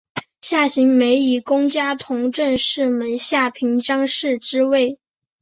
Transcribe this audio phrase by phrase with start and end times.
[0.41, 4.97] 夏行美以功加同政事门下平章事之位。